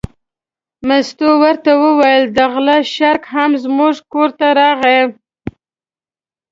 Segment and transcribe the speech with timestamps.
[0.87, 5.01] مستو ورته وویل: د غله شړک هم زموږ کور ته راغی.